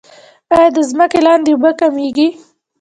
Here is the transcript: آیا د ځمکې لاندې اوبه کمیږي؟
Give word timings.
آیا 0.55 0.69
د 0.75 0.79
ځمکې 0.89 1.19
لاندې 1.25 1.49
اوبه 1.53 1.71
کمیږي؟ 1.79 2.27